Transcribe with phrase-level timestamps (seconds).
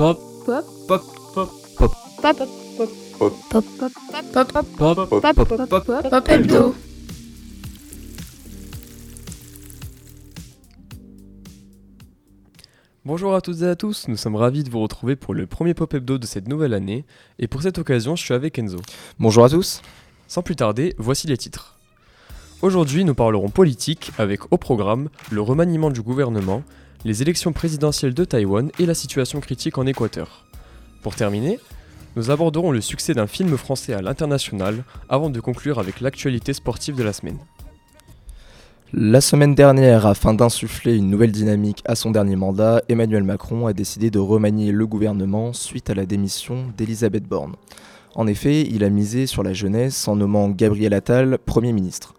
[0.00, 0.18] Pop.
[0.46, 0.64] Pop.
[0.88, 1.04] Pop.
[1.34, 1.50] Pop.
[1.76, 1.92] Pop.
[2.22, 2.32] Pop.
[2.32, 3.28] Pop.
[3.50, 3.64] Pop.
[4.32, 4.52] Pop.
[4.56, 4.64] Pop.
[4.78, 5.36] Pop.
[5.36, 5.58] Pop.
[5.58, 5.84] Pop.
[5.84, 6.08] Pop.
[6.08, 6.28] Pop.
[6.30, 6.74] Hebdo.
[13.04, 15.74] Bonjour à toutes et à tous, nous sommes ravis de vous retrouver pour le premier
[15.74, 17.04] Pop Hebdo de cette nouvelle année,
[17.38, 18.78] et pour cette occasion, je suis avec Enzo.
[19.18, 19.82] Bonjour à tous.
[20.28, 21.78] Sans plus tarder, voici les titres.
[22.62, 26.62] Aujourd'hui, nous parlerons politique avec au programme le remaniement du gouvernement,
[27.04, 30.46] les élections présidentielles de Taïwan et la situation critique en Équateur.
[31.02, 31.58] Pour terminer,
[32.16, 36.96] nous aborderons le succès d'un film français à l'international avant de conclure avec l'actualité sportive
[36.96, 37.38] de la semaine.
[38.92, 43.72] La semaine dernière, afin d'insuffler une nouvelle dynamique à son dernier mandat, Emmanuel Macron a
[43.72, 47.54] décidé de remanier le gouvernement suite à la démission d'Elisabeth Borne.
[48.16, 52.14] En effet, il a misé sur la jeunesse en nommant Gabriel Attal Premier ministre.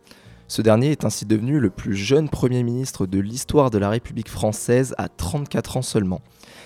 [0.52, 4.28] Ce dernier est ainsi devenu le plus jeune Premier ministre de l'histoire de la République
[4.28, 6.20] française à 34 ans seulement.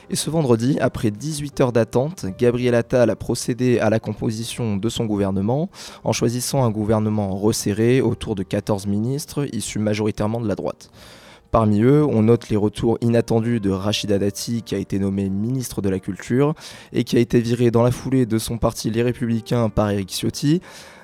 [0.09, 4.89] Et ce vendredi, après 18 heures d'attente, Gabriel Attal a procédé à la composition de
[4.89, 5.69] son gouvernement
[6.03, 10.89] en choisissant un gouvernement resserré autour de 14 ministres issus majoritairement de la droite.
[11.52, 15.81] Parmi eux, on note les retours inattendus de Rachida Dati, qui a été nommé ministre
[15.81, 16.56] de la Culture
[16.91, 20.09] et qui a été viré dans la foulée de son parti Les Républicains par Éric
[20.09, 20.59] Ciotti,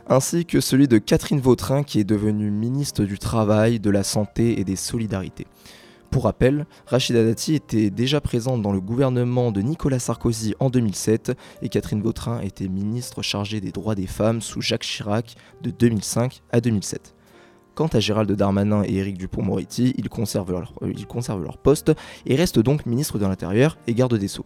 [0.08, 4.60] ainsi que celui de Catherine Vautrin, qui est devenue ministre du Travail, de la Santé
[4.60, 5.48] et des Solidarités.
[6.12, 11.32] Pour rappel, Rachida Dati était déjà présente dans le gouvernement de Nicolas Sarkozy en 2007
[11.62, 16.42] et Catherine Vautrin était ministre chargée des droits des femmes sous Jacques Chirac de 2005
[16.52, 17.16] à 2007.
[17.76, 21.94] Quant à Gérald Darmanin et Éric Dupont-Moretti, ils conservent, leur, euh, ils conservent leur poste
[22.26, 24.46] et restent donc ministre de l'Intérieur et garde des Sceaux.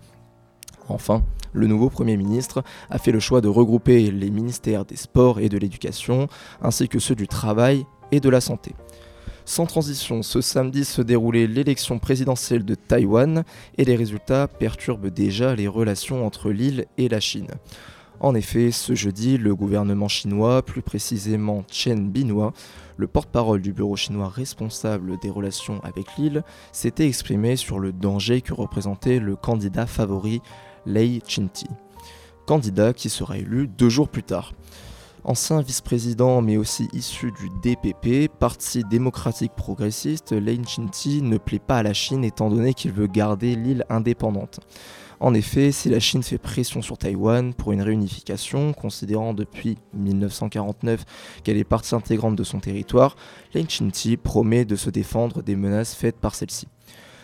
[0.87, 5.39] Enfin, le nouveau Premier ministre a fait le choix de regrouper les ministères des Sports
[5.39, 6.27] et de l'Éducation,
[6.61, 8.73] ainsi que ceux du Travail et de la Santé.
[9.45, 13.43] Sans transition, ce samedi se déroulait l'élection présidentielle de Taïwan
[13.77, 17.51] et les résultats perturbent déjà les relations entre l'île et la Chine.
[18.19, 22.53] En effet, ce jeudi, le gouvernement chinois, plus précisément Chen Binhua,
[22.97, 28.41] le porte-parole du bureau chinois responsable des relations avec l'île, s'était exprimé sur le danger
[28.41, 30.41] que représentait le candidat favori
[30.85, 31.67] Lei Chinti,
[32.45, 34.53] candidat qui sera élu deux jours plus tard.
[35.25, 41.79] Ancien vice-président mais aussi issu du DPP, Parti démocratique progressiste, Lei Chinti ne plaît pas
[41.79, 44.59] à la Chine étant donné qu'il veut garder l'île indépendante.
[45.19, 51.05] En effet, si la Chine fait pression sur Taïwan pour une réunification, considérant depuis 1949
[51.43, 53.15] qu'elle est partie intégrante de son territoire,
[53.53, 56.67] Lei Chinti promet de se défendre des menaces faites par celle-ci.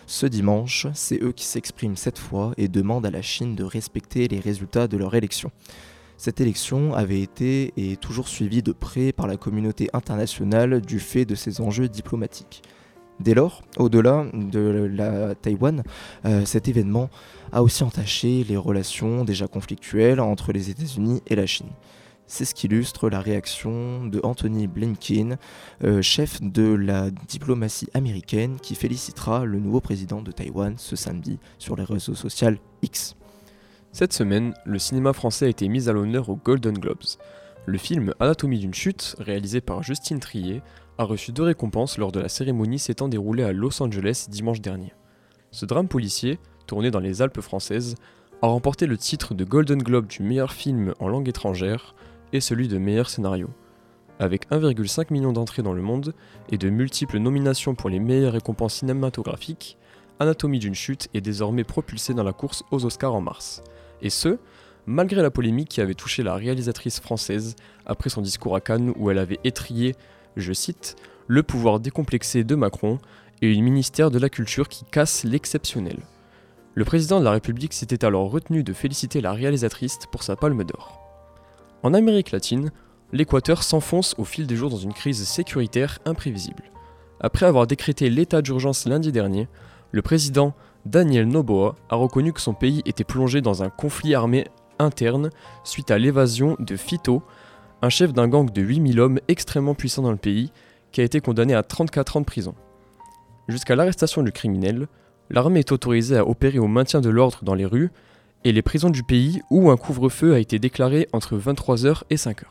[0.07, 4.27] Ce dimanche, c'est eux qui s'expriment cette fois et demandent à la Chine de respecter
[4.27, 5.51] les résultats de leur élection.
[6.17, 10.99] Cette élection avait été et est toujours suivie de près par la communauté internationale du
[10.99, 12.61] fait de ses enjeux diplomatiques.
[13.21, 15.83] Dès lors, au-delà de la Taïwan,
[16.25, 17.09] euh, cet événement
[17.51, 21.69] a aussi entaché les relations déjà conflictuelles entre les États-Unis et la Chine.
[22.25, 25.37] C'est ce qu'illustre la réaction de Anthony Blinken,
[25.83, 31.37] euh, chef de la diplomatie américaine, qui félicitera le nouveau président de Taïwan ce samedi
[31.59, 32.49] sur les réseaux sociaux
[32.81, 33.15] X.
[33.91, 37.03] Cette semaine, le cinéma français a été mis à l'honneur aux Golden Globes.
[37.67, 40.63] Le film Anatomie d'une chute, réalisé par Justine Trier,
[41.01, 44.93] a reçu deux récompenses lors de la cérémonie s'étant déroulée à Los Angeles dimanche dernier.
[45.49, 47.95] Ce drame policier, tourné dans les Alpes françaises,
[48.43, 51.95] a remporté le titre de Golden Globe du meilleur film en langue étrangère
[52.33, 53.49] et celui de meilleur scénario.
[54.19, 56.13] Avec 1,5 million d'entrées dans le monde
[56.49, 59.79] et de multiples nominations pour les meilleures récompenses cinématographiques,
[60.19, 63.63] Anatomie d'une chute est désormais propulsé dans la course aux Oscars en mars.
[64.03, 64.37] Et ce,
[64.85, 67.55] malgré la polémique qui avait touché la réalisatrice française
[67.87, 69.95] après son discours à Cannes où elle avait étrié,
[70.37, 70.95] je cite,
[71.27, 72.99] le pouvoir décomplexé de Macron
[73.41, 75.99] et une ministère de la Culture qui casse l'exceptionnel.
[76.73, 80.63] Le président de la République s'était alors retenu de féliciter la réalisatrice pour sa palme
[80.63, 80.99] d'or.
[81.83, 82.71] En Amérique latine,
[83.11, 86.63] l'Équateur s'enfonce au fil des jours dans une crise sécuritaire imprévisible.
[87.19, 89.47] Après avoir décrété l'état d'urgence lundi dernier,
[89.91, 90.53] le président
[90.85, 94.47] Daniel Noboa a reconnu que son pays était plongé dans un conflit armé
[94.79, 95.29] interne
[95.63, 97.21] suite à l'évasion de Fito,
[97.81, 100.51] un chef d'un gang de 8000 hommes extrêmement puissant dans le pays,
[100.91, 102.53] qui a été condamné à 34 ans de prison.
[103.47, 104.87] Jusqu'à l'arrestation du criminel,
[105.29, 107.91] l'armée est autorisée à opérer au maintien de l'ordre dans les rues
[108.43, 112.43] et les prisons du pays où un couvre-feu a été déclaré entre 23h et 5h.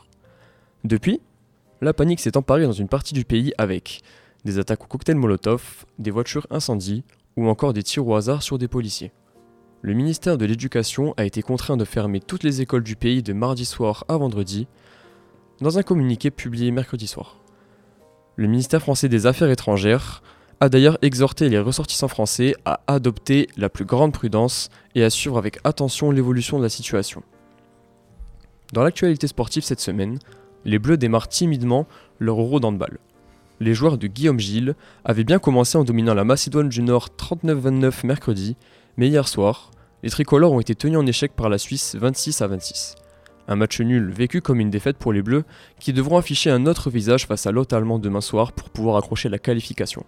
[0.83, 1.21] Depuis,
[1.81, 4.01] la panique s'est emparée dans une partie du pays avec
[4.45, 7.03] des attaques au cocktail Molotov, des voitures incendies
[7.37, 9.11] ou encore des tirs au hasard sur des policiers.
[9.81, 13.33] Le ministère de l'Éducation a été contraint de fermer toutes les écoles du pays de
[13.33, 14.67] mardi soir à vendredi,
[15.61, 17.37] dans un communiqué publié mercredi soir.
[18.35, 20.23] Le ministère français des Affaires étrangères
[20.59, 25.37] a d'ailleurs exhorté les ressortissants français à adopter la plus grande prudence et à suivre
[25.37, 27.23] avec attention l'évolution de la situation.
[28.73, 30.19] Dans l'actualité sportive cette semaine,
[30.65, 31.87] les Bleus démarrent timidement
[32.19, 32.99] leur euro d'handball.
[33.59, 38.05] Les joueurs de Guillaume Gilles avaient bien commencé en dominant la Macédoine du Nord 39-29
[38.05, 38.55] mercredi,
[38.97, 39.71] mais hier soir,
[40.03, 42.95] les tricolores ont été tenus en échec par la Suisse 26 à 26.
[43.47, 45.43] Un match nul vécu comme une défaite pour les Bleus
[45.79, 49.29] qui devront afficher un autre visage face à l'hôte allemand demain soir pour pouvoir accrocher
[49.29, 50.05] la qualification.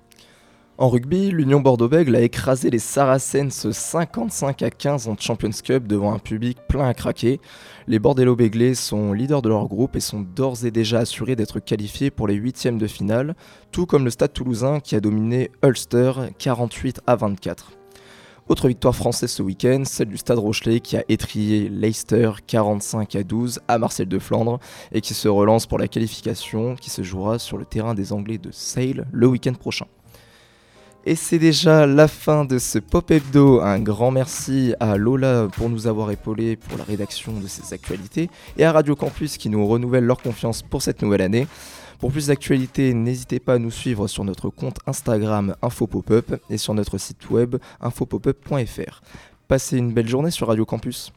[0.79, 6.13] En rugby, l'Union Bordeaux-Bègles a écrasé les Saracens 55 à 15 en Champions Cup devant
[6.13, 7.39] un public plein à craquer.
[7.87, 12.09] Les Bordello-Béglés sont leaders de leur groupe et sont d'ores et déjà assurés d'être qualifiés
[12.09, 13.35] pour les huitièmes de finale,
[13.71, 17.82] tout comme le Stade toulousain qui a dominé Ulster 48 à 24.
[18.49, 23.23] Autre victoire française ce week-end, celle du Stade Rochelet qui a étrié Leicester 45 à
[23.23, 24.59] 12 à Marseille de Flandre
[24.91, 28.37] et qui se relance pour la qualification qui se jouera sur le terrain des Anglais
[28.37, 29.85] de Sale le week-end prochain.
[31.05, 33.61] Et c'est déjà la fin de ce Pop Hebdo.
[33.61, 38.29] Un grand merci à Lola pour nous avoir épaulés pour la rédaction de ces actualités
[38.57, 41.47] et à Radio Campus qui nous renouvelle leur confiance pour cette nouvelle année.
[41.99, 46.73] Pour plus d'actualités, n'hésitez pas à nous suivre sur notre compte Instagram InfoPopUp et sur
[46.73, 49.01] notre site web infopopup.fr.
[49.47, 51.13] Passez une belle journée sur Radio Campus.